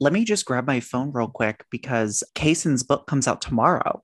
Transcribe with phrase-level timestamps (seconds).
[0.00, 4.02] Let me just grab my phone real quick because Kacen's book comes out tomorrow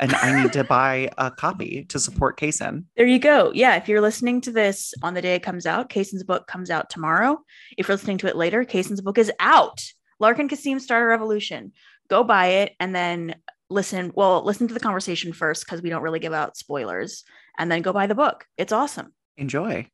[0.00, 2.84] and I need to buy a copy to support Kaysen.
[2.96, 3.52] There you go.
[3.54, 6.70] Yeah, if you're listening to this on the day it comes out, Kacen's book comes
[6.70, 7.38] out tomorrow.
[7.76, 9.82] If you're listening to it later, Kacen's book is out.
[10.20, 11.72] Lark and Kasim Start a Revolution.
[12.08, 13.36] Go buy it and then
[13.70, 14.12] listen.
[14.14, 17.24] Well, listen to the conversation first because we don't really give out spoilers,
[17.58, 18.46] and then go buy the book.
[18.56, 19.12] It's awesome.
[19.36, 19.88] Enjoy.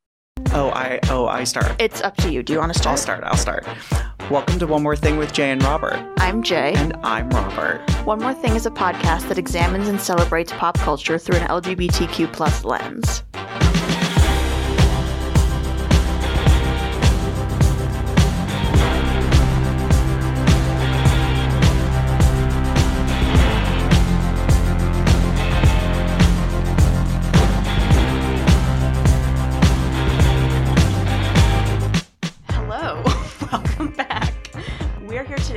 [0.53, 1.81] Oh, I oh I start.
[1.81, 2.43] It's up to you.
[2.43, 2.93] Do you want to start?
[2.93, 3.25] I'll start.
[3.25, 4.10] I'll start.
[4.31, 6.07] Welcome to One More Thing with Jay and Robert.
[6.19, 6.73] I'm Jay.
[6.77, 7.81] And I'm Robert.
[8.05, 12.33] One More Thing is a podcast that examines and celebrates pop culture through an LGBTQ
[12.33, 13.25] plus lens.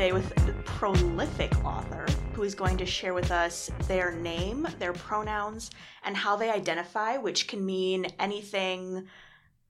[0.03, 4.91] Today with the prolific author who is going to share with us their name, their
[4.91, 5.71] pronouns,
[6.03, 9.07] and how they identify, which can mean anything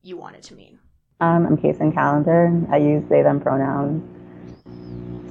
[0.01, 0.79] you want it to mean.
[1.19, 2.51] Um, I'm Kacen Callender.
[2.71, 4.01] I use they, them pronouns.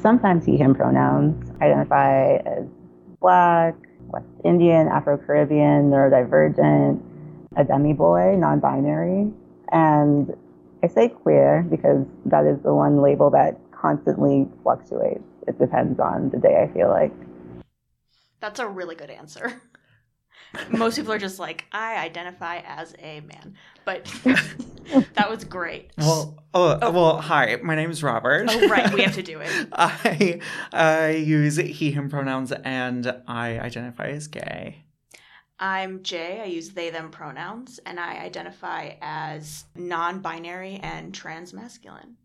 [0.00, 1.50] Sometimes he, him pronouns.
[1.60, 2.64] I identify as
[3.20, 3.74] Black,
[4.06, 7.02] West Indian, Afro Caribbean, neurodivergent,
[7.56, 9.32] a demi boy, non binary.
[9.72, 10.32] And
[10.84, 15.24] I say queer because that is the one label that constantly fluctuates.
[15.48, 17.12] It depends on the day, I feel like.
[18.40, 19.60] That's a really good answer.
[20.70, 23.56] Most people are just like, I identify as a man.
[23.84, 24.04] But
[25.14, 25.90] that was great.
[25.98, 27.56] Well, oh, oh, well, hi.
[27.62, 28.46] My name is Robert.
[28.48, 28.92] Oh, right.
[28.92, 29.68] We have to do it.
[29.72, 30.40] I
[30.72, 34.84] I use he him pronouns and I identify as gay.
[35.58, 36.40] I'm Jay.
[36.42, 42.16] I use they, them pronouns, and I identify as non binary and trans masculine.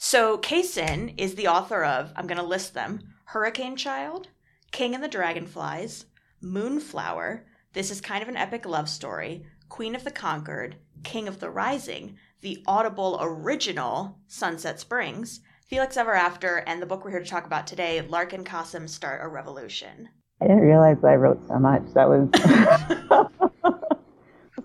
[0.00, 4.28] So, Kacen is the author of, I'm going to list them Hurricane Child,
[4.70, 6.06] King and the Dragonflies,
[6.40, 11.40] Moonflower, This is Kind of an Epic Love Story, Queen of the Conquered, King of
[11.40, 17.18] the Rising, the Audible original Sunset Springs, Felix Ever After, and the book we're here
[17.18, 20.10] to talk about today, Lark and Kasim Start a Revolution.
[20.40, 21.82] I didn't realize I wrote so much.
[21.94, 22.42] That was, it's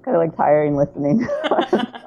[0.03, 1.27] kind of like tiring listening.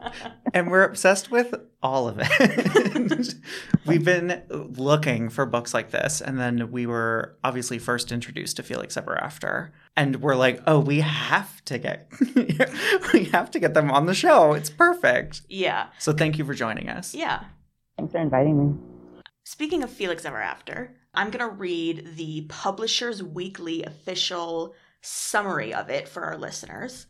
[0.56, 3.34] And we're obsessed with all of it.
[3.86, 8.62] We've been looking for books like this, and then we were obviously first introduced to
[8.62, 9.74] Felix Ever After.
[9.98, 12.10] And we're like, oh, we have to get
[13.12, 14.54] we have to get them on the show.
[14.54, 15.42] It's perfect.
[15.50, 15.88] yeah.
[15.98, 17.14] So thank you for joining us.
[17.14, 17.44] Yeah.
[17.98, 18.78] Thanks for inviting me.
[19.44, 25.90] Speaking of Felix Ever After, I'm going to read the Publisher's Weekly official summary of
[25.90, 27.06] it for our listeners.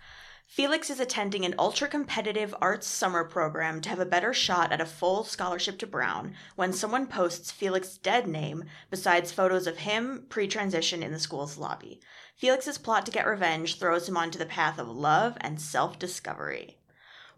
[0.47, 4.81] Felix is attending an ultra competitive arts summer program to have a better shot at
[4.81, 10.25] a full scholarship to Brown when someone posts Felix's dead name besides photos of him
[10.29, 12.01] pre transition in the school's lobby.
[12.37, 16.79] Felix's plot to get revenge throws him onto the path of love and self discovery.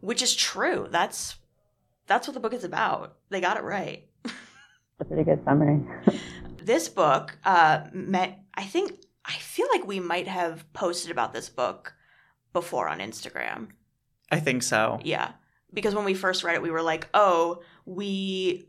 [0.01, 0.87] Which is true.
[0.91, 1.37] That's
[2.07, 3.17] that's what the book is about.
[3.31, 4.07] They got it right.
[5.01, 5.81] A pretty good summary.
[6.69, 8.93] this book uh met i think
[9.25, 11.95] i feel like we might have posted about this book
[12.53, 13.69] before on instagram
[14.31, 15.01] I think so.
[15.03, 15.33] yeah
[15.73, 18.69] because when we first read it we were like oh we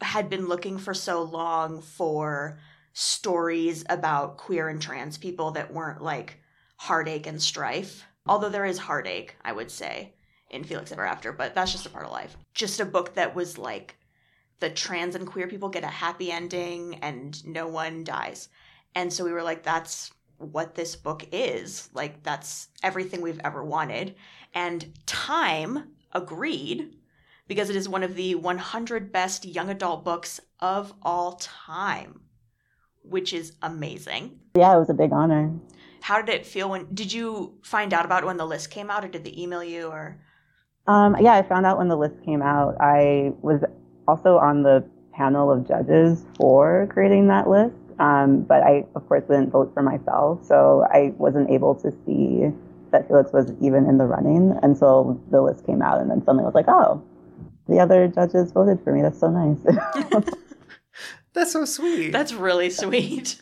[0.00, 2.58] had been looking for so long for
[2.92, 6.40] stories about queer and trans people that weren't like
[6.76, 10.12] heartache and strife although there is heartache i would say
[10.50, 13.34] in felix ever after but that's just a part of life just a book that
[13.34, 13.96] was like
[14.62, 18.48] the trans and queer people get a happy ending and no one dies.
[18.94, 20.12] And so we were like, that's
[20.42, 21.88] what this book is.
[21.94, 24.14] Like, that's everything we've ever wanted.
[24.54, 26.96] And Time agreed
[27.48, 32.20] because it is one of the 100 best young adult books of all time,
[33.02, 34.38] which is amazing.
[34.56, 35.52] Yeah, it was a big honor.
[36.02, 39.04] How did it feel when did you find out about when the list came out
[39.04, 40.18] or did they email you or
[40.86, 42.76] Um, yeah, I found out when the list came out.
[42.80, 43.62] I was
[44.08, 49.22] also on the panel of judges for creating that list, um, but I, of course,
[49.28, 52.50] didn't vote for myself, so I wasn't able to see
[52.90, 56.42] that Felix was even in the running until the list came out, and then suddenly
[56.42, 57.00] I was like, oh,
[57.68, 59.02] the other judges voted for me.
[59.02, 59.56] That's so nice.
[61.32, 62.10] That's so sweet.
[62.10, 63.40] That's really sweet.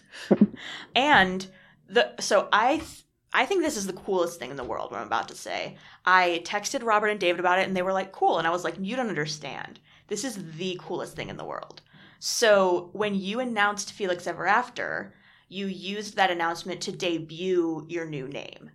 [0.94, 1.46] and
[1.88, 4.90] the so I th- I think this is the coolest thing in the world.
[4.90, 5.78] What I'm about to say.
[6.04, 8.62] I texted Robert and David about it, and they were like, "Cool," and I was
[8.62, 9.80] like, "You don't understand.
[10.08, 11.80] This is the coolest thing in the world."
[12.20, 15.14] So when you announced Felix Ever After,
[15.48, 18.70] you used that announcement to debut your new name,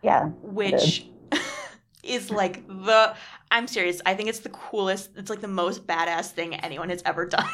[0.00, 0.26] yeah.
[0.42, 1.04] which
[2.04, 3.14] is like the
[3.50, 4.00] I'm serious.
[4.06, 5.10] I think it's the coolest.
[5.16, 7.50] It's like the most badass thing anyone has ever done.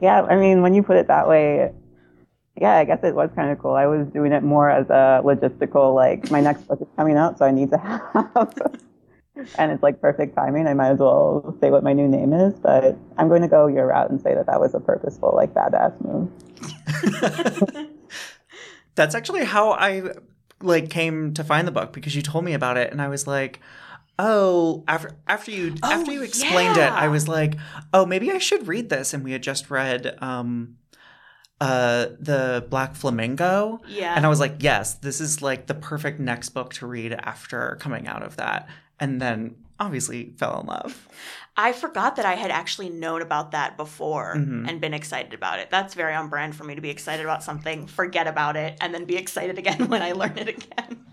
[0.00, 1.72] Yeah, I mean, when you put it that way,
[2.60, 3.72] yeah, I guess it was kind of cool.
[3.72, 7.38] I was doing it more as a logistical, like, my next book is coming out,
[7.38, 7.78] so I need to
[8.34, 8.78] have.
[9.58, 10.66] And it's like perfect timing.
[10.66, 13.66] I might as well say what my new name is, but I'm going to go
[13.66, 16.30] your route and say that that was a purposeful, like, badass move.
[18.94, 20.10] That's actually how I
[20.62, 23.26] like came to find the book because you told me about it and I was
[23.26, 23.60] like,
[24.18, 27.56] "Oh, after after you Oh, after you explained it, I was like,
[27.92, 30.76] "Oh, maybe I should read this." And we had just read um
[31.60, 34.14] uh the Black Flamingo yeah.
[34.16, 37.76] and I was like, "Yes, this is like the perfect next book to read after
[37.80, 38.68] coming out of that."
[39.00, 41.08] And then obviously fell in love.
[41.56, 44.68] I forgot that I had actually known about that before Mhm.
[44.68, 45.70] and been excited about it.
[45.70, 48.94] That's very on brand for me to be excited about something, forget about it, and
[48.94, 51.04] then be excited again when I learn it again.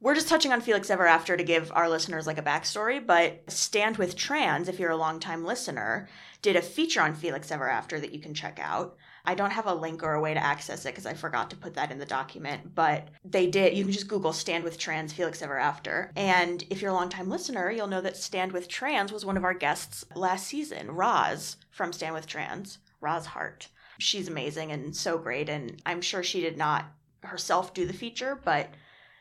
[0.00, 3.44] We're just touching on Felix Ever After to give our listeners like a backstory, but
[3.48, 6.08] Stand with Trans, if you're a longtime listener,
[6.42, 8.96] did a feature on Felix Ever After that you can check out.
[9.24, 11.56] I don't have a link or a way to access it because I forgot to
[11.56, 13.76] put that in the document, but they did.
[13.76, 16.10] You can just Google Stand with Trans Felix Ever After.
[16.16, 19.44] And if you're a longtime listener, you'll know that Stand with Trans was one of
[19.44, 23.68] our guests last season, Roz from Stand with Trans, Roz Hart.
[23.98, 25.48] She's amazing and so great.
[25.48, 26.86] And I'm sure she did not
[27.22, 28.70] herself do the feature, but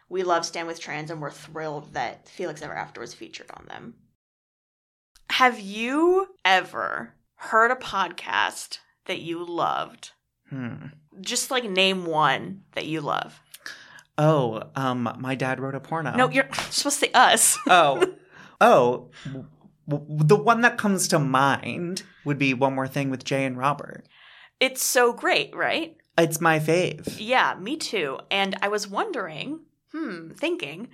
[0.09, 3.65] we love Stand with Trans and we're thrilled that Felix Ever After was featured on
[3.68, 3.94] them.
[5.30, 10.12] Have you ever heard a podcast that you loved?
[10.50, 10.88] Hmm.
[11.19, 13.39] Just like name one that you love.
[14.18, 16.15] Oh, um my dad wrote a porno.
[16.15, 17.57] No, you're supposed to say us.
[17.68, 18.06] oh,
[18.59, 19.45] oh, w-
[19.88, 23.57] w- the one that comes to mind would be one more thing with Jay and
[23.57, 24.06] Robert.
[24.59, 25.98] It's so great, right?
[26.18, 27.15] It's my fave.
[27.19, 28.19] Yeah, me too.
[28.30, 29.62] And I was wondering,
[29.92, 30.89] hmm, thinking,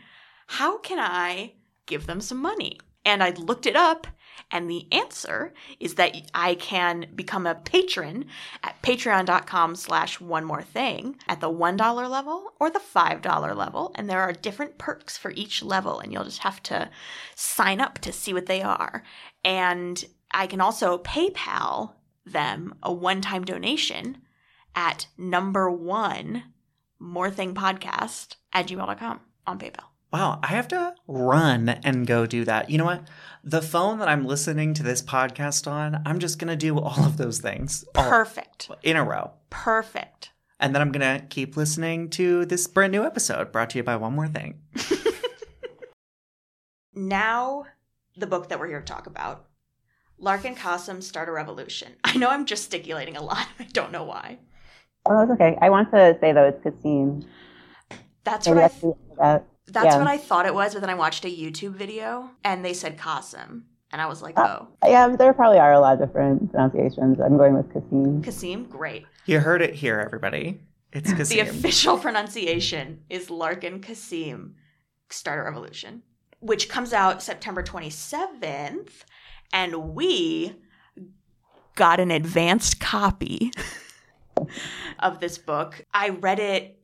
[0.47, 1.53] how can I
[1.85, 2.79] give them some money?
[3.03, 4.07] And I looked it up,
[4.51, 8.25] and the answer is that I can become a patron
[8.63, 13.91] at patreon.com slash one more thing at the $1 level or the $5 level.
[13.95, 16.89] And there are different perks for each level, and you'll just have to
[17.35, 19.03] sign up to see what they are.
[19.43, 21.93] And I can also PayPal
[22.25, 24.17] them a one time donation
[24.75, 26.43] at number one
[26.99, 29.96] more thing podcast at gmail.com on PayPal.
[30.11, 32.69] Wow, I have to run and go do that.
[32.69, 33.07] You know what?
[33.43, 37.03] The phone that I'm listening to this podcast on, I'm just going to do all
[37.05, 38.69] of those things Perfect.
[38.83, 39.31] in a row.
[39.49, 40.31] Perfect.
[40.59, 43.83] And then I'm going to keep listening to this brand new episode brought to you
[43.83, 44.61] by One More Thing.
[46.93, 47.65] Now,
[48.15, 49.45] the book that we're here to talk about
[50.17, 51.93] Lark and Kasim Start a Revolution.
[52.03, 53.47] I know I'm gesticulating a lot.
[53.59, 54.39] I don't know why.
[55.05, 55.57] Oh, that's okay.
[55.61, 57.23] I want to say, though, it's Kasim.
[58.23, 59.45] That's Maybe what I that's the- that.
[59.67, 59.97] That's yeah.
[59.97, 62.97] what I thought it was, but then I watched a YouTube video and they said
[62.97, 63.65] Kasim.
[63.91, 67.19] And I was like, oh, Yeah, there probably are a lot of different pronunciations.
[67.19, 68.21] I'm going with Kasim.
[68.21, 69.05] Kasim, great.
[69.25, 70.59] You heard it here, everybody.
[70.91, 74.55] It's The official pronunciation is Lark and Kasim
[75.09, 76.03] Start a Revolution,
[76.39, 78.89] which comes out September 27th.
[79.53, 80.55] And we
[81.75, 83.51] got an advanced copy
[84.99, 85.85] of this book.
[85.93, 86.77] I read it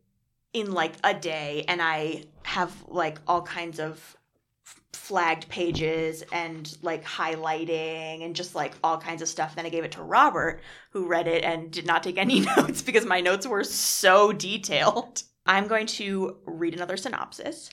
[0.54, 4.18] in like a day, and I have like all kinds of
[4.94, 9.56] flagged pages and like highlighting and just like all kinds of stuff.
[9.56, 10.62] Then I gave it to Robert,
[10.92, 15.24] who read it and did not take any notes because my notes were so detailed.
[15.46, 17.70] I'm going to read another synopsis.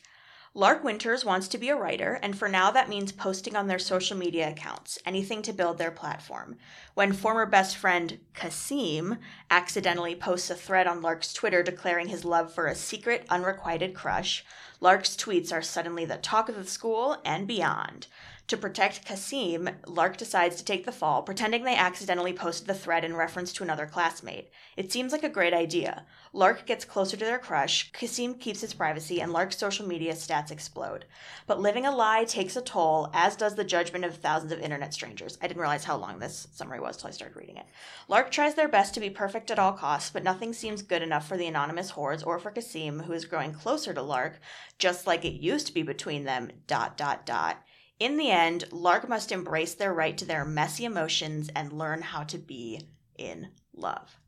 [0.53, 3.79] Lark Winters wants to be a writer, and for now that means posting on their
[3.79, 6.57] social media accounts, anything to build their platform.
[6.95, 12.53] When former best friend Kasim accidentally posts a thread on Lark's Twitter declaring his love
[12.53, 14.45] for a secret, unrequited crush,
[14.81, 18.09] Lark's tweets are suddenly the talk of the school and beyond.
[18.51, 23.05] To protect Kasim, Lark decides to take the fall, pretending they accidentally posted the thread
[23.05, 24.51] in reference to another classmate.
[24.77, 26.05] It seems like a great idea.
[26.33, 30.51] Lark gets closer to their crush, Kasim keeps his privacy, and Lark's social media stats
[30.51, 31.05] explode.
[31.47, 34.93] But living a lie takes a toll, as does the judgment of thousands of internet
[34.93, 35.39] strangers.
[35.41, 37.67] I didn't realize how long this summary was till I started reading it.
[38.09, 41.29] Lark tries their best to be perfect at all costs, but nothing seems good enough
[41.29, 44.41] for the anonymous hordes or for Kasim, who is growing closer to Lark,
[44.77, 46.51] just like it used to be between them.
[46.67, 47.63] Dot dot dot.
[48.01, 52.25] In the end, Lark must embrace their right to their messy emotions and learn how
[52.25, 52.81] to be
[53.19, 54.19] in love.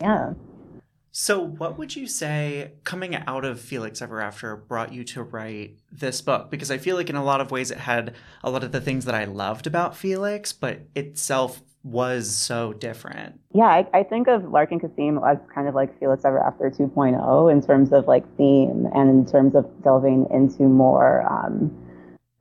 [0.00, 0.32] Yeah.
[1.12, 5.76] So, what would you say coming out of Felix Ever After brought you to write
[5.92, 6.50] this book?
[6.50, 8.80] Because I feel like in a lot of ways it had a lot of the
[8.80, 13.40] things that I loved about Felix, but itself was so different.
[13.52, 16.70] Yeah, I, I think of Lark and Kasim as kind of like Felix Ever After
[16.70, 21.74] 2.0 in terms of like theme and in terms of delving into more um,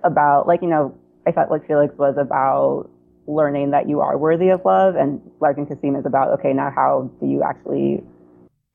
[0.04, 2.90] about like you know I felt like Felix was about
[3.28, 6.72] learning that you are worthy of love, and Lark and Kasim is about okay now
[6.74, 8.04] how do you actually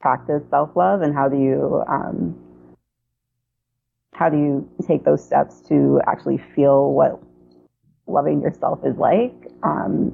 [0.00, 2.38] practice self love and how do you um,
[4.14, 7.21] how do you take those steps to actually feel what
[8.07, 9.35] loving yourself is like.
[9.62, 10.12] Um,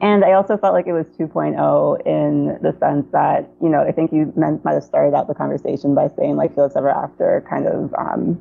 [0.00, 3.92] and I also felt like it was 2.0 in the sense that, you know, I
[3.92, 7.44] think you meant, might have started out the conversation by saying like Felix Ever After
[7.48, 8.40] kind of um,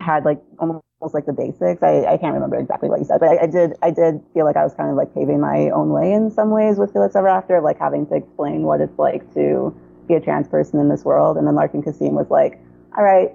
[0.00, 1.82] had like almost like the basics.
[1.82, 4.44] I, I can't remember exactly what you said, but I, I, did I did feel
[4.44, 7.16] like I was kind of like paving my own way in some ways with Felix
[7.16, 9.74] Ever After, like having to explain what it's like to
[10.08, 11.36] be a trans person in this world.
[11.36, 12.60] And then Lark and Kasim was like,
[12.96, 13.30] all right,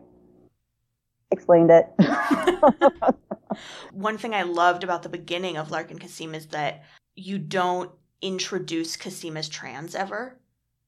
[1.31, 1.87] explained it.
[3.91, 6.83] One thing I loved about the beginning of Lark and Kasim is that
[7.15, 7.91] you don't
[8.21, 10.37] introduce Kasim as trans ever.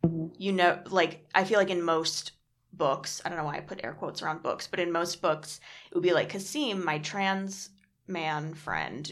[0.05, 0.27] Mm-hmm.
[0.37, 2.33] You know, like, I feel like in most
[2.77, 5.59] books, I don't know why I put air quotes around books, but in most books,
[5.89, 7.69] it would be like Kasim, my trans
[8.07, 9.11] man friend,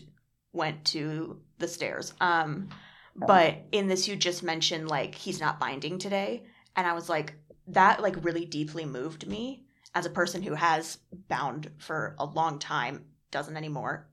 [0.54, 2.14] went to the stairs.
[2.22, 2.70] Um,
[3.22, 3.26] oh.
[3.28, 6.44] but in this, you just mentioned like he's not binding today,
[6.76, 7.36] and I was like,
[7.68, 10.98] that like really deeply moved me as a person who has
[11.30, 14.08] bound for a long time, doesn't anymore.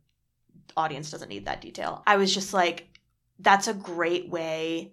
[0.77, 2.03] Audience doesn't need that detail.
[2.07, 2.89] I was just like,
[3.41, 4.93] that's a great way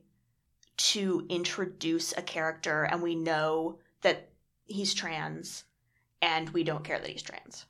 [0.78, 4.29] to introduce a character, and we know that
[4.70, 5.66] he's trans,
[6.22, 7.66] and we don't care that he's trans.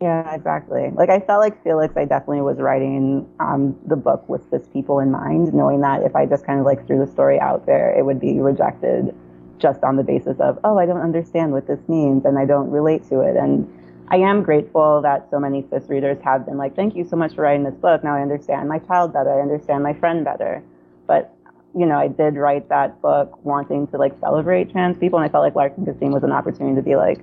[0.00, 0.90] Yeah, exactly.
[0.94, 4.98] Like I felt like Felix, I definitely was writing um, the book with cis people
[4.98, 7.96] in mind, knowing that if I just kind of like threw the story out there,
[7.96, 9.14] it would be rejected
[9.58, 12.70] just on the basis of, oh, I don't understand what this means and I don't
[12.70, 13.36] relate to it.
[13.36, 13.72] And
[14.08, 17.34] I am grateful that so many cis readers have been like, thank you so much
[17.34, 18.04] for writing this book.
[18.04, 19.32] Now I understand my child better.
[19.32, 20.62] I understand my friend better.
[21.06, 21.34] But,
[21.76, 25.18] you know, I did write that book wanting to like celebrate trans people.
[25.18, 27.18] And I felt like Lark and Kasim was an opportunity to be like,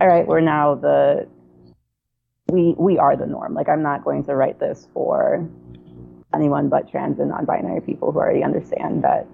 [0.00, 1.28] all right, we're now the,
[2.48, 3.54] we, we are the norm.
[3.54, 5.48] Like, I'm not going to write this for
[6.34, 9.26] anyone but trans and non-binary people who already understand that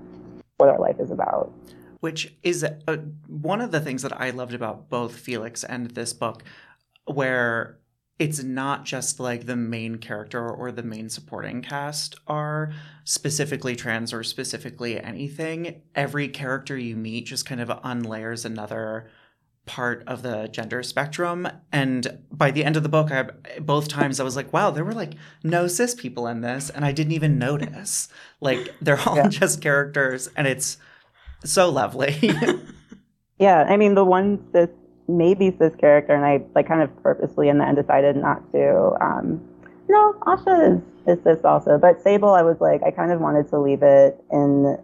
[0.57, 1.53] what our life is about
[2.01, 6.13] which is a, one of the things that I loved about both Felix and this
[6.13, 6.45] book,
[7.07, 7.79] where
[8.19, 12.73] it's not just like the main character or the main supporting cast are
[13.05, 15.83] specifically trans or specifically anything.
[15.95, 19.11] Every character you meet just kind of unlayers another
[19.67, 21.47] part of the gender spectrum.
[21.73, 23.25] And by the end of the book, I
[23.61, 26.85] both times I was like, wow, there were like no cis people in this, and
[26.85, 28.09] I didn't even notice.
[28.41, 29.29] like they're all yeah.
[29.29, 30.79] just characters, and it's
[31.45, 32.17] so lovely.
[33.39, 34.71] yeah, I mean the one cis
[35.09, 38.93] maybe cis character, and I like kind of purposely in the end decided not to.
[39.01, 39.41] Um,
[39.89, 43.49] no, Asha is is cis also, but Sable, I was like, I kind of wanted
[43.51, 44.79] to leave it in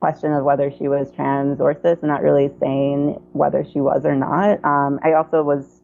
[0.00, 4.04] question of whether she was trans or cis, and not really saying whether she was
[4.04, 4.64] or not.
[4.64, 5.80] Um, I also was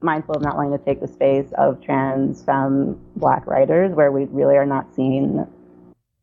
[0.00, 4.24] mindful of not wanting to take the space of trans femme black writers, where we
[4.24, 5.46] really are not seeing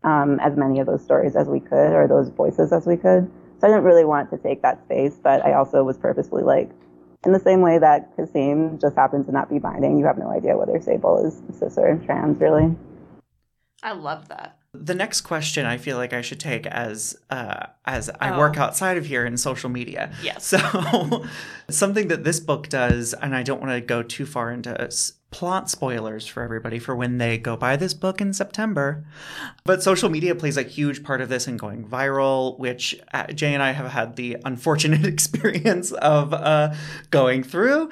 [0.03, 3.29] um, as many of those stories as we could or those voices as we could.
[3.59, 6.69] So I didn't really want to take that space, but I also was purposefully like,
[7.25, 10.29] in the same way that Kasim just happens to not be binding, you have no
[10.29, 12.75] idea whether Sable is cis or trans, really.
[13.81, 14.57] I love that.
[14.73, 18.37] The next question I feel like I should take as uh, as I oh.
[18.37, 20.11] work outside of here in social media.
[20.21, 20.45] Yes.
[20.55, 21.25] So
[21.69, 24.79] something that this book does, and I don't want to go too far into
[25.31, 29.05] plot spoilers for everybody for when they go buy this book in September.
[29.63, 33.53] But social media plays a huge part of this in going viral, which uh, Jay
[33.53, 36.73] and I have had the unfortunate experience of uh,
[37.11, 37.89] going through.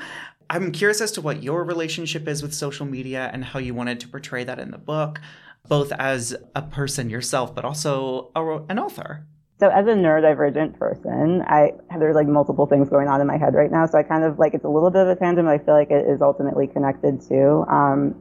[0.49, 3.99] I'm curious as to what your relationship is with social media and how you wanted
[4.01, 5.19] to portray that in the book
[5.67, 9.25] both as a person yourself, but also a, an author?
[9.63, 13.53] So as a neurodivergent person, I there's like multiple things going on in my head
[13.53, 13.85] right now.
[13.85, 15.73] So I kind of like it's a little bit of a tangent, but I feel
[15.73, 18.13] like it is ultimately connected to Um,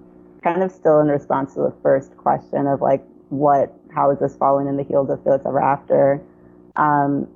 [0.44, 4.36] kind of still in response to the first question of like what how is this
[4.36, 6.22] falling in the heels of Felix Ever After?
[6.76, 7.26] Um,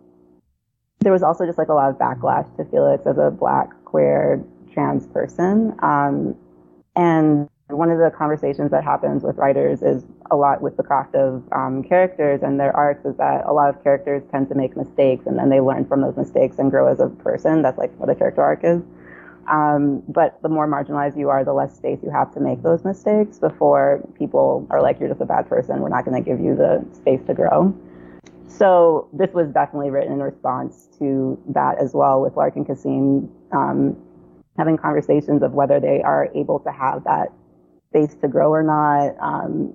[1.00, 4.40] there was also just like a lot of backlash to Felix as a black queer
[4.72, 6.36] trans person, um,
[6.94, 11.14] and one of the conversations that happens with writers is a lot with the craft
[11.14, 14.76] of um, characters and their arcs is that a lot of characters tend to make
[14.76, 17.62] mistakes and then they learn from those mistakes and grow as a person.
[17.62, 18.82] That's like what a character arc is.
[19.48, 22.84] Um, but the more marginalized you are, the less space you have to make those
[22.84, 25.80] mistakes before people are like, you're just a bad person.
[25.80, 27.74] We're not going to give you the space to grow.
[28.48, 33.30] So this was definitely written in response to that as well with Lark and Kasim
[33.52, 33.96] um,
[34.56, 37.32] having conversations of whether they are able to have that
[37.90, 39.14] space to grow or not.
[39.20, 39.74] Um,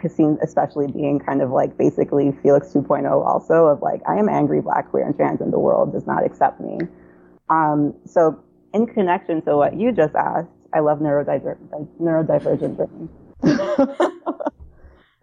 [0.00, 4.60] Kasim especially being kind of like basically Felix 2.0 also of like I am angry
[4.60, 6.78] black queer and trans and the world does not accept me.
[7.48, 8.42] Um, so
[8.74, 11.58] in connection to what you just asked, I love neurodiver-
[12.00, 13.10] neurodivergent brains.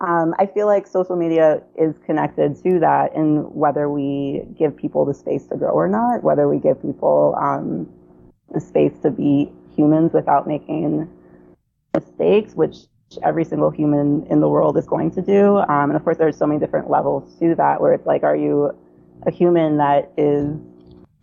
[0.02, 5.06] um, I feel like social media is connected to that in whether we give people
[5.06, 7.90] the space to grow or not, whether we give people um,
[8.54, 11.10] the space to be humans without making
[11.94, 12.78] mistakes, which
[13.24, 15.58] every single human in the world is going to do.
[15.58, 18.36] Um, and of course, there's so many different levels to that where it's like, are
[18.36, 18.72] you
[19.26, 20.56] a human that is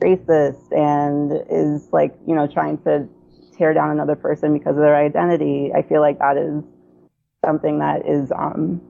[0.01, 3.09] racist and is like, you know, trying to
[3.57, 5.73] tear down another person because of their identity?
[5.75, 6.63] I feel like that is
[7.45, 8.81] something that is, um,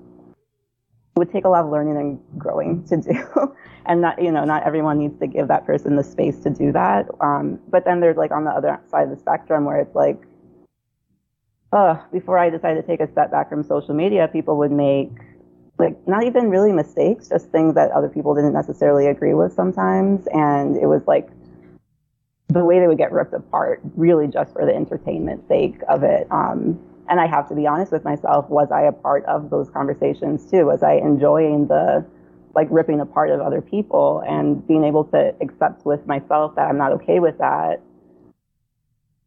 [1.16, 3.54] would take a lot of learning and growing to do.
[3.86, 6.72] and not, you know, not everyone needs to give that person the space to do
[6.72, 7.06] that.
[7.20, 10.20] Um, but then there's like on the other side of the spectrum where it's like,
[11.72, 15.10] uh, before I decided to take a step back from social media, people would make
[15.78, 20.26] like not even really mistakes, just things that other people didn't necessarily agree with sometimes.
[20.32, 21.28] And it was like
[22.48, 26.26] the way they would get ripped apart, really just for the entertainment sake of it.
[26.30, 29.70] Um, and I have to be honest with myself, was I a part of those
[29.70, 30.66] conversations too?
[30.66, 32.04] Was I enjoying the
[32.54, 36.76] like ripping apart of other people and being able to accept with myself that I'm
[36.76, 37.80] not okay with that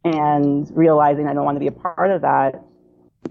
[0.04, 2.64] and realizing I don't want to be a part of that,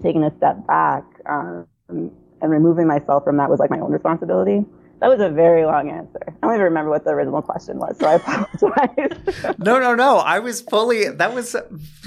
[0.01, 2.11] taking a step back um, and
[2.41, 4.65] removing myself from that was like my own responsibility.
[4.99, 6.21] That was a very long answer.
[6.27, 9.55] I don't even remember what the original question was, so I apologize.
[9.59, 10.17] no, no, no.
[10.19, 11.55] I was fully, that was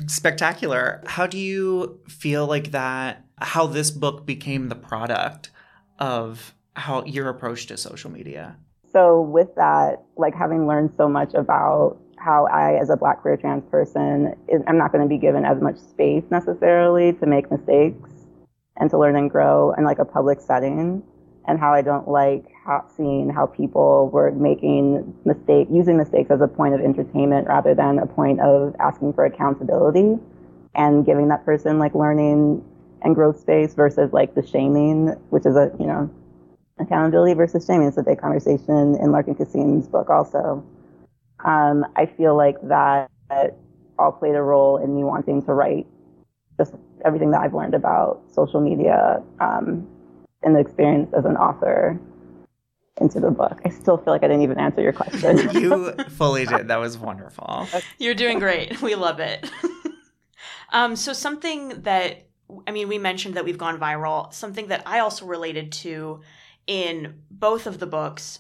[0.07, 1.03] spectacular.
[1.07, 5.51] How do you feel like that, how this book became the product
[5.99, 8.57] of how your approach to social media?
[8.93, 13.37] So, with that, like having learned so much about how I, as a black queer
[13.37, 14.35] trans person,
[14.67, 18.11] I'm not going to be given as much space necessarily to make mistakes
[18.77, 21.03] and to learn and grow in like a public setting,
[21.47, 26.41] and how I don't like how, seeing how people were making mistake, using mistakes as
[26.41, 30.19] a point of entertainment rather than a point of asking for accountability
[30.75, 32.63] and giving that person like learning
[33.03, 36.11] and growth space versus like the shaming, which is a you know
[36.81, 37.87] accountability versus shaming.
[37.87, 40.65] It's a big conversation in Lark and Kasim's book also.
[41.45, 43.11] Um, I feel like that
[43.99, 45.87] all played a role in me wanting to write
[46.59, 49.87] just everything that I've learned about social media um,
[50.43, 51.99] and the experience as an author
[53.01, 53.61] into the book.
[53.65, 55.51] I still feel like I didn't even answer your question.
[55.61, 56.69] you fully did.
[56.69, 57.69] That was wonderful.
[57.99, 58.81] You're doing great.
[58.81, 59.51] We love it.
[60.73, 62.23] um, so something that
[62.67, 64.33] I mean, we mentioned that we've gone viral.
[64.33, 66.21] Something that I also related to
[66.69, 68.39] in both of the books,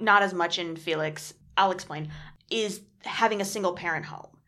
[0.00, 2.10] not as much in Felix I'll explain,
[2.50, 4.38] is having a single parent home.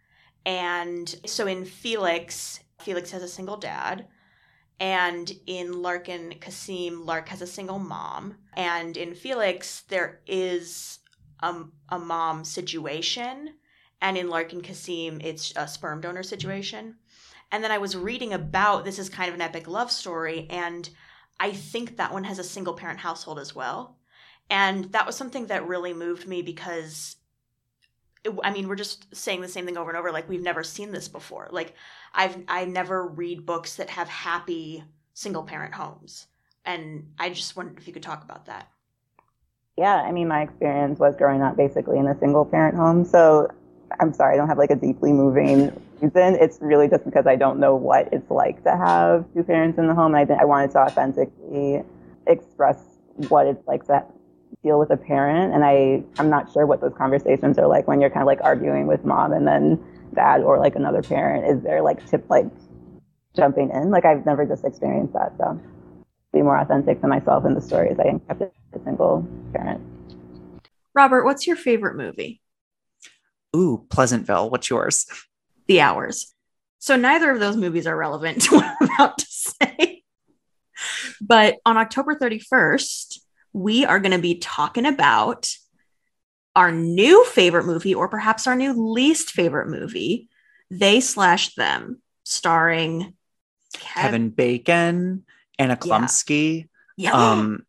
[0.47, 4.07] And so in Felix, Felix has a single dad.
[4.79, 8.37] And in Lark and Kasim, Lark has a single mom.
[8.55, 11.01] And in Felix, there is
[11.41, 11.55] a,
[11.91, 13.57] a mom situation.
[14.01, 16.97] And in Lark and Kasim, it's a sperm donor situation.
[17.53, 20.47] And then I was reading about this is kind of an epic love story.
[20.49, 20.89] And
[21.39, 23.99] I think that one has a single parent household as well.
[24.51, 27.17] And that was something that really moved me because
[28.45, 30.13] I mean, we're just saying the same thing over and over.
[30.13, 31.49] Like we've never seen this before.
[31.51, 31.75] Like
[32.13, 34.85] I've I never read books that have happy
[35.15, 36.27] single parent homes,
[36.65, 38.69] and I just wondered if you could talk about that.
[39.79, 43.07] Yeah, I mean, my experience was growing up basically in a single parent home.
[43.07, 43.49] So
[44.01, 46.35] I'm sorry, I don't have like a deeply moving reason.
[46.35, 49.87] It's really just because I don't know what it's like to have two parents in
[49.87, 50.15] the home.
[50.15, 51.83] I I wanted to authentically
[52.27, 52.83] express
[53.29, 54.05] what it's like to
[54.63, 58.01] deal with a parent and I I'm not sure what those conversations are like when
[58.01, 59.83] you're kind of like arguing with mom and then
[60.15, 61.47] dad or like another parent.
[61.47, 62.47] Is there like tip like
[63.35, 63.91] jumping in?
[63.91, 65.61] Like I've never just experienced that so
[66.33, 69.81] be more authentic to myself in the stories I kept it a single parent.
[70.95, 72.41] Robert what's your favorite movie?
[73.57, 74.51] Ooh Pleasantville.
[74.51, 75.07] What's yours?
[75.67, 76.35] The Hours.
[76.79, 80.03] So neither of those movies are relevant to what I'm about to say.
[81.21, 83.21] But on October 31st
[83.53, 85.53] we are going to be talking about
[86.57, 90.29] our new favorite movie, or perhaps our new least favorite movie,
[90.71, 93.15] They Slash Them, starring
[93.75, 95.25] Kev- Kevin Bacon,
[95.59, 97.13] Anna Chlumsky, yeah.
[97.13, 97.65] um,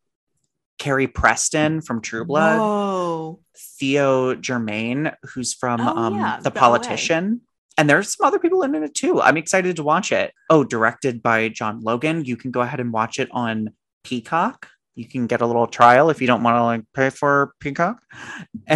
[0.78, 3.40] Carrie Preston from True Blood, Whoa.
[3.78, 7.42] Theo Germaine, who's from oh, um, yeah, The Politician.
[7.78, 9.20] And there's some other people in it too.
[9.20, 10.34] I'm excited to watch it.
[10.50, 12.24] Oh, directed by John Logan.
[12.24, 13.70] You can go ahead and watch it on
[14.04, 17.54] Peacock you can get a little trial if you don't want to like pay for
[17.60, 18.02] Peacock.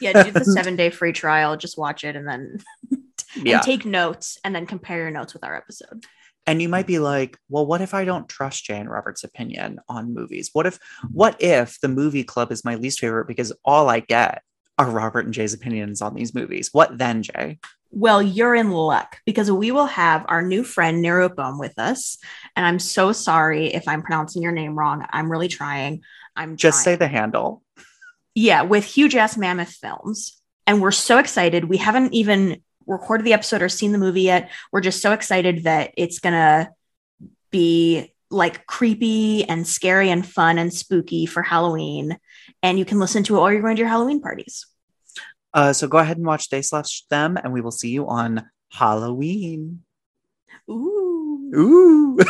[0.00, 1.56] yeah, do the seven day free trial.
[1.56, 2.58] Just watch it and then
[3.36, 3.60] yeah.
[3.60, 6.04] take notes and then compare your notes with our episode.
[6.46, 9.80] And you might be like, well, what if I don't trust Jay and Robert's opinion
[9.88, 10.48] on movies?
[10.54, 10.78] What if
[11.12, 14.42] what if the movie club is my least favorite because all I get
[14.78, 16.70] are Robert and Jay's opinions on these movies?
[16.72, 17.58] What then, Jay?
[17.90, 22.18] Well, you're in luck because we will have our new friend Nirupam with us.
[22.54, 25.06] And I'm so sorry if I'm pronouncing your name wrong.
[25.10, 26.02] I'm really trying.
[26.36, 26.96] I'm just trying.
[26.96, 27.62] say the handle.
[28.34, 30.40] Yeah, with huge ass mammoth films.
[30.66, 31.64] And we're so excited.
[31.64, 34.50] We haven't even recorded the episode or seen the movie yet.
[34.70, 36.70] We're just so excited that it's going to
[37.50, 42.18] be like creepy and scary and fun and spooky for Halloween.
[42.62, 44.66] And you can listen to it while you're going to your Halloween parties.
[45.54, 48.48] Uh, so go ahead and watch They Slash Them, and we will see you on
[48.70, 49.82] Halloween.
[50.70, 51.50] Ooh.
[51.54, 52.18] Ooh.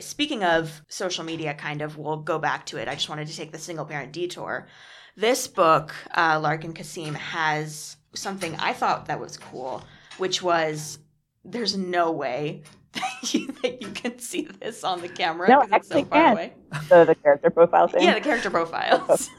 [0.00, 2.86] Speaking of social media, kind of, we'll go back to it.
[2.88, 4.68] I just wanted to take the single parent detour.
[5.16, 9.82] This book, uh, Lark and Kasim, has something I thought that was cool,
[10.18, 10.98] which was
[11.44, 12.62] there's no way
[12.92, 15.48] that you, that you can see this on the camera.
[15.48, 16.32] No, 'cause it's so actually far can.
[16.32, 16.52] away.
[16.88, 18.02] So the character profile thing.
[18.02, 19.30] Yeah, the character profiles.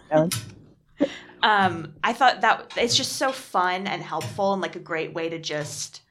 [1.41, 5.29] Um, I thought that it's just so fun and helpful and like a great way
[5.29, 6.01] to just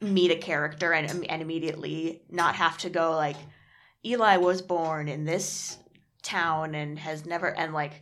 [0.00, 3.36] meet a character and and immediately not have to go like
[4.04, 5.76] Eli was born in this
[6.22, 7.92] town and has never and like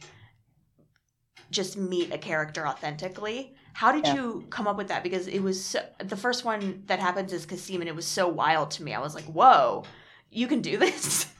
[1.50, 3.54] just meet a character authentically.
[3.72, 4.14] How did Yeah.
[4.14, 5.02] you come up with that?
[5.02, 8.26] Because it was so, the first one that happens is Kasim, and it was so
[8.26, 8.92] wild to me.
[8.94, 9.84] I was like, "Whoa,
[10.30, 11.26] you can do this!"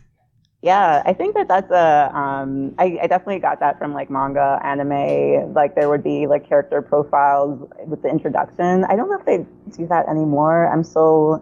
[0.67, 2.11] Yeah, I think that that's a.
[2.13, 5.55] Um, I, I definitely got that from like manga, anime.
[5.55, 8.83] Like there would be like character profiles with the introduction.
[8.87, 10.67] I don't know if they do that anymore.
[10.67, 11.35] I'm so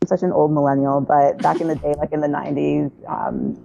[0.00, 3.60] I'm such an old millennial, but back in the day, like in the '90s, um,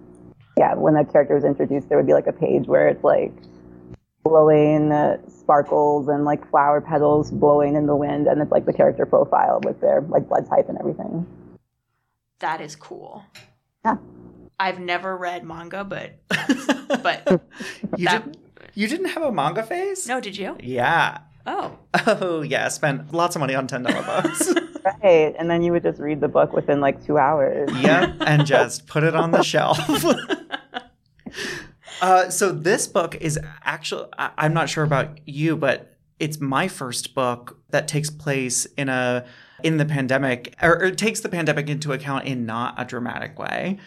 [0.57, 3.33] yeah, when a character was introduced, there would be like a page where it's like
[4.23, 8.73] blowing uh, sparkles and like flower petals blowing in the wind, and it's like the
[8.73, 11.23] character profile with their like blood type and everything.
[12.39, 13.23] that is cool.
[13.85, 13.97] Yeah.
[14.59, 17.41] I've never read manga, but but but
[17.97, 18.37] you that- didn't.
[18.73, 20.07] You didn't have a manga phase?
[20.07, 20.55] no, did you?
[20.59, 21.19] Yeah.
[21.47, 22.67] Oh, Oh yeah.
[22.67, 24.53] Spent lots of money on ten dollar books.
[25.03, 27.69] Right, and then you would just read the book within like two hours.
[27.81, 29.77] yep, and just put it on the shelf.
[32.01, 36.67] uh, so this book is actually I- I'm not sure about you, but it's my
[36.69, 39.25] first book that takes place in a
[39.63, 43.37] in the pandemic, or, or it takes the pandemic into account in not a dramatic
[43.39, 43.77] way.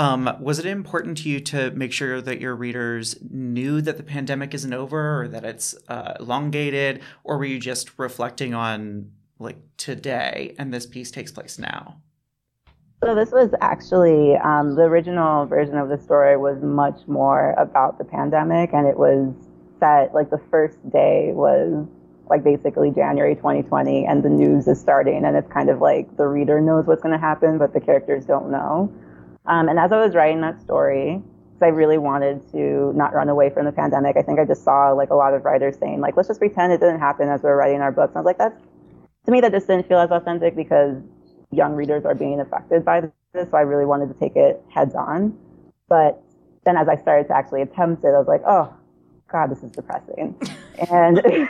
[0.00, 4.02] Um, was it important to you to make sure that your readers knew that the
[4.02, 9.58] pandemic isn't over or that it's uh, elongated, or were you just reflecting on like
[9.76, 12.00] today and this piece takes place now?
[13.04, 17.98] So this was actually um, the original version of the story was much more about
[17.98, 19.34] the pandemic, and it was
[19.80, 21.86] set like the first day was
[22.30, 26.26] like basically January 2020, and the news is starting, and it's kind of like the
[26.26, 28.90] reader knows what's going to happen, but the characters don't know.
[29.50, 31.20] Um, and as I was writing that story,
[31.52, 34.62] because I really wanted to not run away from the pandemic, I think I just
[34.62, 37.42] saw like a lot of writers saying like, let's just pretend it didn't happen as
[37.42, 38.10] we're writing our books.
[38.10, 38.62] And I was like, that's
[39.26, 40.96] to me that just didn't feel as authentic because
[41.50, 43.50] young readers are being affected by this.
[43.50, 45.36] So I really wanted to take it heads on.
[45.88, 46.22] But
[46.64, 48.72] then as I started to actually attempt it, I was like, oh,
[49.32, 50.40] God, this is depressing.
[50.92, 51.18] and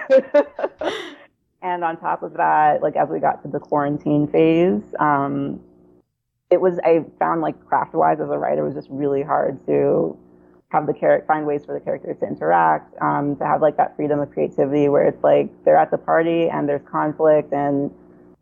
[1.62, 5.60] and on top of that, like as we got to the quarantine phase, um,
[6.50, 10.18] it was I found like craft wise as a writer was just really hard to
[10.70, 13.96] have the character find ways for the characters to interact, um, to have like that
[13.96, 17.90] freedom of creativity where it's like they're at the party and there's conflict and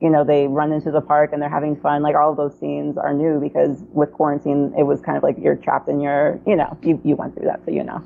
[0.01, 2.03] you know they run into the park and they're having fun.
[2.03, 5.37] Like all of those scenes are new because with quarantine it was kind of like
[5.39, 8.03] you're trapped in your you know you you went through that so you know.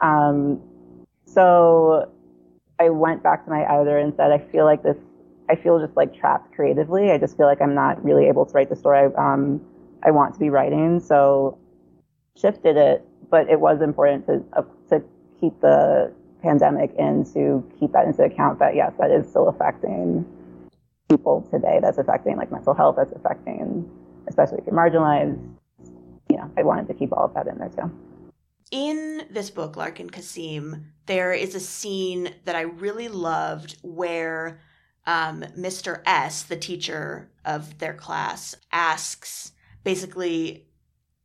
[0.00, 0.60] Um,
[1.24, 2.10] so
[2.78, 4.96] I went back to my editor and said I feel like this
[5.50, 7.10] I feel just like trapped creatively.
[7.10, 9.60] I just feel like I'm not really able to write the story I, um,
[10.04, 11.00] I want to be writing.
[11.00, 11.58] So
[12.40, 15.02] shifted it, but it was important to uh, to
[15.40, 18.60] keep the pandemic in to keep that into account.
[18.60, 20.24] That yes, that is still affecting
[21.08, 21.80] people today.
[21.82, 22.96] That's affecting like mental health.
[22.96, 23.90] That's affecting,
[24.28, 25.38] especially if you're marginalized.
[26.30, 27.90] You know, I wanted to keep all of that in there too.
[28.70, 34.60] in this book, Lark and Kasim, there is a scene that I really loved where
[35.10, 36.02] um, Mr.
[36.06, 39.50] S, the teacher of their class, asks
[39.82, 40.68] basically,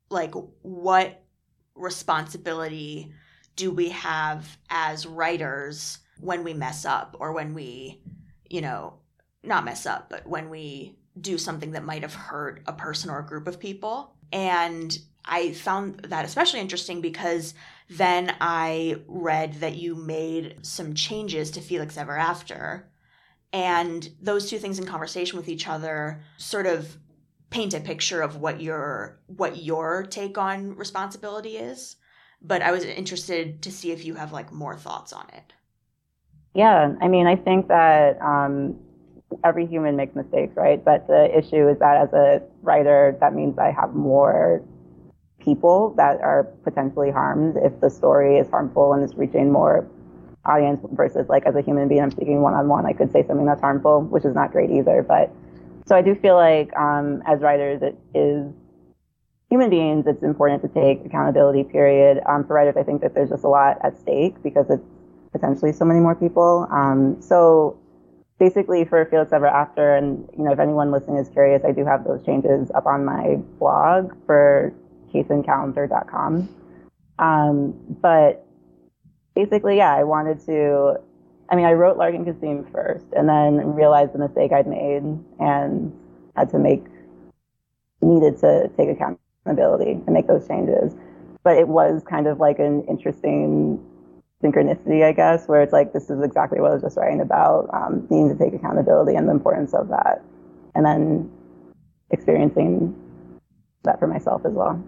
[0.10, 1.22] like, what
[1.76, 3.14] responsibility
[3.56, 8.02] do we have as writers when we mess up or when we,
[8.50, 8.96] you know,
[9.44, 13.20] not mess up, but when we do something that might have hurt a person or
[13.20, 14.16] a group of people.
[14.32, 17.54] And I found that especially interesting because
[17.88, 22.90] then I read that you made some changes to Felix Ever After.
[23.56, 26.98] And those two things in conversation with each other sort of
[27.50, 31.96] paint a picture of what your what your take on responsibility is.
[32.42, 35.54] But i was interested to see if you have like more thoughts on it.
[36.54, 38.76] Yeah, I mean, I think that um,
[39.46, 40.84] every human makes mistakes, right?
[40.84, 44.62] But the issue is that as a writer, that means I have more
[45.40, 49.88] people that are potentially harmed if the story is harmful and is reaching more
[50.46, 53.26] audience versus like as a human being, I'm speaking one on one, I could say
[53.26, 55.04] something that's harmful, which is not great either.
[55.04, 55.32] But
[55.86, 58.52] so I do feel like um, as writers, it is
[59.50, 62.20] human beings, it's important to take accountability, period.
[62.28, 64.84] Um, for writers, I think that there's just a lot at stake because it's
[65.32, 66.68] potentially so many more people.
[66.72, 67.78] Um, so
[68.40, 71.86] basically for Felix Ever After, and you know, if anyone listening is curious, I do
[71.86, 74.74] have those changes up on my blog for
[75.14, 76.50] kacencallender.com.
[77.18, 78.45] Um, but
[79.36, 80.98] basically, yeah, I wanted to.
[81.50, 85.04] I mean, I wrote Lark and Kasim first, and then realized the mistake I'd made,
[85.40, 85.94] and
[86.36, 86.84] had to make
[88.02, 90.96] needed to take accountability and make those changes.
[91.44, 93.84] But it was kind of like an interesting
[94.44, 97.70] synchronicity, I guess, where it's like this is exactly what I was just writing about,
[97.74, 100.24] um, needing to take accountability and the importance of that,
[100.74, 101.32] and then
[102.12, 102.96] experiencing
[103.84, 104.82] that for myself as well.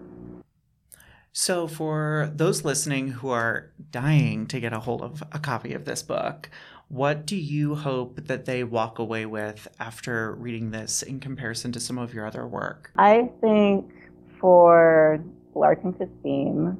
[1.32, 5.84] So, for those listening who are dying to get a hold of a copy of
[5.84, 6.50] this book,
[6.88, 11.80] what do you hope that they walk away with after reading this in comparison to
[11.80, 12.90] some of your other work?
[12.96, 13.92] I think
[14.40, 15.22] for
[15.54, 16.78] Lark and Kasim,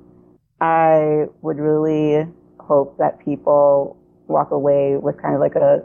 [0.60, 2.26] I would really
[2.58, 3.96] hope that people
[4.28, 5.82] walk away with kind of like a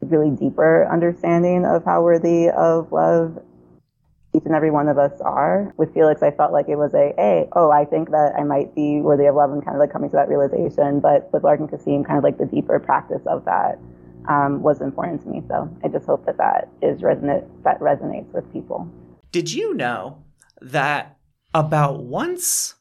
[0.00, 3.42] really deeper understanding of how worthy of love
[4.36, 5.72] each and every one of us are.
[5.76, 8.74] With Felix, I felt like it was a, hey, oh, I think that I might
[8.74, 11.00] be worthy of love and kind of like coming to that realization.
[11.00, 13.78] But with Lark and Kasim, kind of like the deeper practice of that
[14.28, 15.42] um, was important to me.
[15.48, 18.88] So I just hope that that is resonant, that resonates with people.
[19.32, 20.22] Did you know
[20.60, 21.16] that
[21.54, 22.74] about once,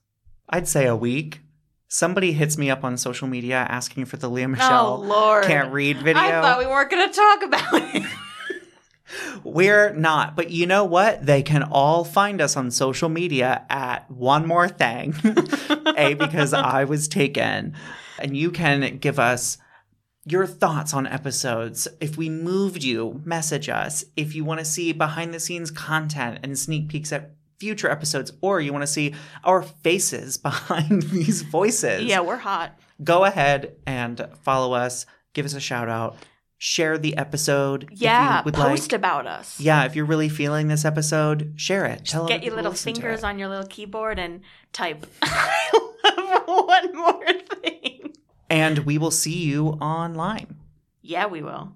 [0.49, 1.41] I'd say a week,
[1.87, 5.71] somebody hits me up on social media asking for the Lea Michele oh lord can't
[5.71, 6.21] read video?
[6.21, 8.03] i thought we weren't going to talk about it
[9.43, 11.25] We're not, but you know what?
[11.25, 15.13] They can all find us on social media at one more thing.
[15.97, 17.75] a because I was taken,
[18.19, 19.57] and you can give us
[20.25, 21.87] your thoughts on episodes.
[22.01, 24.05] If we moved you, message us.
[24.15, 28.31] If you want to see behind the scenes content and sneak peeks at future episodes,
[28.41, 29.13] or you want to see
[29.43, 35.05] our faces behind these voices, yeah we're hot go ahead and follow us.
[35.33, 36.17] Give us a shout out.
[36.57, 37.83] Share the episode.
[37.85, 38.97] if you yeah would post like.
[38.97, 42.05] about us Yeah, if you're really feeling this episode, share it.
[42.05, 44.41] Tell get your little to listen to fingers on your little keyboard and
[44.71, 45.05] type
[46.45, 47.25] one more
[47.61, 48.13] thing
[48.49, 50.55] And we will see you online.
[51.01, 51.73] yeah we will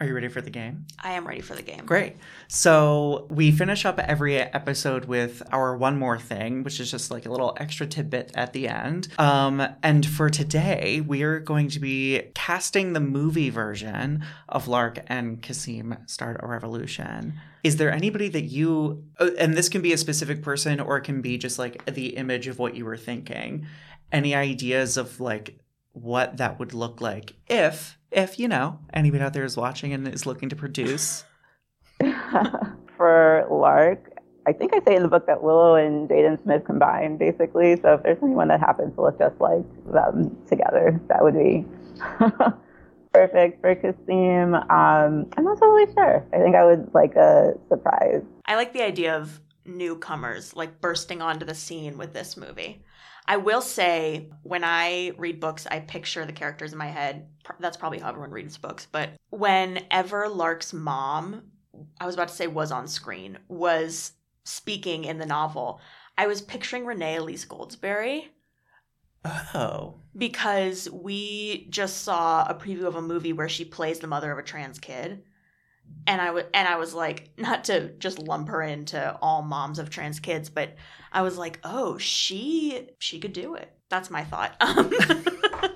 [0.00, 0.86] Are you ready for the game?
[1.02, 2.16] i am ready for the game Great.
[2.48, 7.26] So we finish up every episode with our one more thing, which is just like
[7.26, 9.08] a little extra tidbit at the end.
[9.18, 14.98] Um, and for today, we are going to be casting the movie version of Lark
[15.06, 17.34] and Kasim Start a Revolution.
[17.62, 21.02] Is there anybody that you, uh, and this can be a specific person or it
[21.02, 23.66] can be just like the image of what you were thinking,
[24.12, 25.58] any ideas of like
[25.92, 30.06] what that would look like if, if, you know, anybody out there is watching and
[30.08, 31.24] is looking to produce?
[32.96, 34.14] for Lark,
[34.46, 37.80] I think I say in the book that Willow and Jaden Smith combined, basically.
[37.80, 41.64] So if there's anyone that happens to look just like them together, that would be
[43.12, 44.54] perfect for Kasim.
[44.54, 46.26] Um, I'm not totally sure.
[46.32, 48.22] I think I would like a surprise.
[48.46, 52.82] I like the idea of newcomers like bursting onto the scene with this movie.
[53.26, 57.26] I will say, when I read books, I picture the characters in my head.
[57.58, 58.86] That's probably how everyone reads books.
[58.90, 61.42] But whenever Lark's mom,
[61.98, 64.12] I was about to say was on screen, was
[64.44, 65.80] speaking in the novel,
[66.18, 68.24] I was picturing Renee Elise Goldsberry
[69.54, 70.00] Oh.
[70.14, 74.38] because we just saw a preview of a movie where she plays the mother of
[74.38, 75.22] a trans kid
[76.06, 79.78] and I was and I was like not to just lump her into all moms
[79.78, 80.74] of trans kids but
[81.12, 84.56] I was like oh she she could do it that's my thought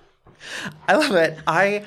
[0.88, 1.38] I love it.
[1.47, 1.85] I,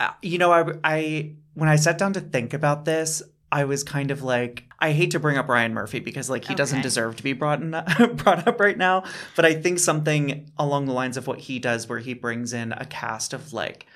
[0.00, 3.84] uh, you know, I, I, when I sat down to think about this, I was
[3.84, 7.16] kind of like, I hate to bring up Ryan Murphy because like he doesn't deserve
[7.16, 7.70] to be brought in,
[8.14, 9.04] brought up right now.
[9.36, 12.72] But I think something along the lines of what he does, where he brings in
[12.72, 13.86] a cast of like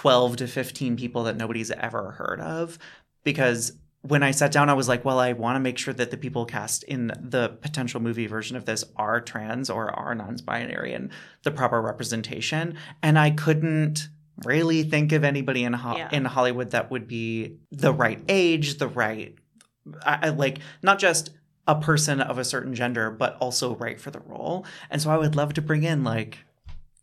[0.00, 2.78] twelve to fifteen people that nobody's ever heard of,
[3.24, 3.72] because.
[4.02, 6.16] When I sat down, I was like, well, I want to make sure that the
[6.16, 10.94] people cast in the potential movie version of this are trans or are non binary
[10.94, 11.10] and
[11.42, 12.76] the proper representation.
[13.02, 14.08] And I couldn't
[14.44, 16.08] really think of anybody in Ho- Yeah.
[16.12, 19.34] in Hollywood that would be the right age, the right,
[20.04, 21.30] I, I like not just
[21.66, 24.66] a person of a certain gender, but also right for the role.
[24.88, 26.38] And so I would love to bring in like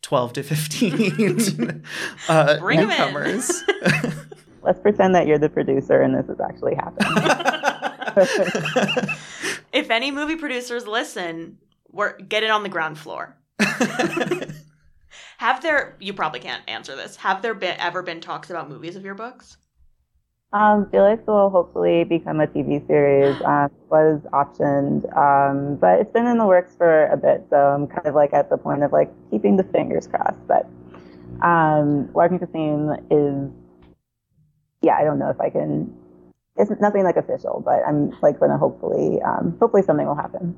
[0.03, 1.83] twelve to fifteen
[2.29, 2.97] uh, Bring 'em in.
[2.97, 3.63] newcomers.
[4.61, 7.09] Let's pretend that you're the producer and this is actually happening.
[9.73, 11.57] If any movie producers listen,
[11.91, 13.35] we're get it on the ground floor.
[15.39, 15.95] Have there?
[15.99, 17.15] You probably can't answer this.
[17.17, 19.57] Have there been ever been talks about movies of your books?
[20.53, 23.35] Um, Felix will hopefully become a TV series.
[23.45, 27.45] Um, was optioned, um, but it's been in the works for a bit.
[27.51, 30.39] So I'm kind of like at the point of like keeping the fingers crossed.
[30.47, 30.65] But
[31.45, 33.51] um, Lark and Kasim is,
[34.81, 35.93] yeah, I don't know if I can.
[36.57, 40.55] It's nothing like official, but I'm like going to hopefully, um, hopefully something will happen.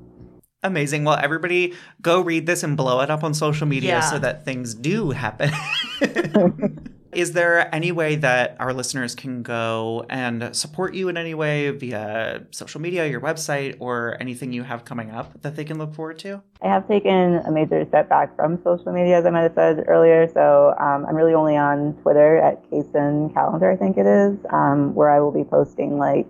[0.63, 1.03] Amazing.
[1.03, 4.09] Well, everybody go read this and blow it up on social media Yeah.
[4.09, 5.51] so that things do happen.
[7.15, 11.69] Is there any way that our listeners can go and support you in any way
[11.69, 15.95] via social media, your website, or anything you have coming up that they can look
[15.95, 16.41] forward to?
[16.61, 19.85] I have taken a major step back from social media, as I might have said
[19.87, 20.29] earlier.
[20.33, 24.93] So um, I'm really only on Twitter at Kacen Callender, I think it is, um,
[24.93, 26.27] where I will be posting like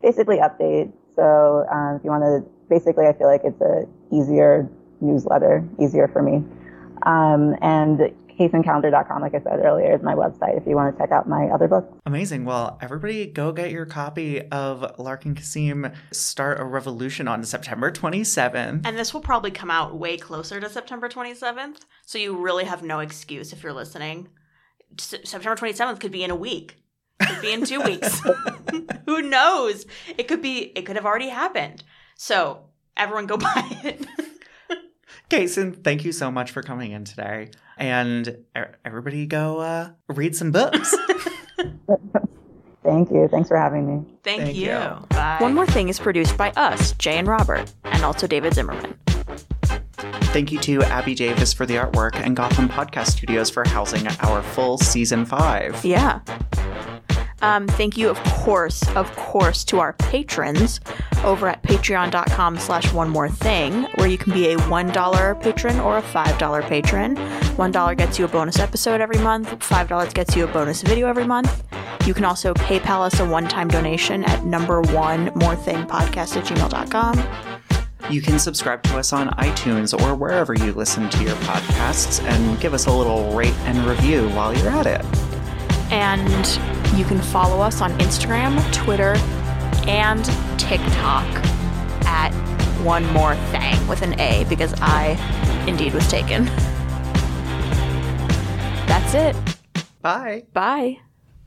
[0.00, 0.94] basically updates.
[1.14, 4.70] So um, if you want to, basically, I feel like it's a easier
[5.02, 6.42] newsletter, easier for me.
[7.02, 11.10] Um, and kacencallender.com, like I said earlier, is my website if you want to check
[11.12, 11.92] out my other books.
[12.06, 12.44] Amazing.
[12.44, 17.90] Well, everybody go get your copy of Lark and Kasim Start a Revolution on September
[17.90, 18.86] 27th.
[18.86, 21.78] And this will probably come out way closer to September 27th.
[22.06, 24.28] So you really have no excuse if you're listening.
[24.98, 26.76] S- September 27th could be in a week.
[27.20, 28.20] Could be in two weeks.
[29.06, 29.86] Who knows?
[30.18, 31.82] It could be it could have already happened.
[32.16, 32.64] So
[32.96, 34.06] everyone go buy it.
[35.30, 37.50] Kacen, thank you so much for coming in today.
[37.76, 38.44] And
[38.84, 40.94] everybody go uh, read some books.
[42.84, 43.28] Thank you.
[43.28, 44.04] Thanks for having me.
[44.22, 44.66] Thank, Thank you.
[44.66, 45.06] you.
[45.08, 45.38] Bye.
[45.40, 48.98] One More Thing is produced by us, Jay and Robert, and also David Zimmerman.
[50.34, 54.42] Thank you to Abby Davis for the artwork and Gotham Podcast Studios for housing our
[54.42, 55.82] full season five.
[55.82, 56.20] Yeah.
[57.44, 60.80] Um, thank you, of course, of course, to our patrons
[61.24, 65.98] over at patreon.com slash one more thing, where you can be a $1 patron or
[65.98, 67.16] a $5 patron.
[67.16, 71.26] $1 gets you a bonus episode every month, $5 gets you a bonus video every
[71.26, 71.62] month.
[72.06, 76.44] You can also PayPal us a one-time donation at number one more thing podcast at
[76.44, 77.22] gmail.com.
[78.10, 82.58] You can subscribe to us on iTunes or wherever you listen to your podcasts and
[82.58, 85.04] give us a little rate and review while you're at it.
[85.92, 89.14] And you can follow us on Instagram, Twitter,
[89.86, 90.24] and
[90.58, 91.26] TikTok
[92.06, 92.32] at
[92.82, 95.16] One More Thing with an A because I
[95.66, 96.44] indeed was taken.
[98.86, 99.36] That's it.
[100.02, 100.44] Bye.
[100.52, 100.98] Bye.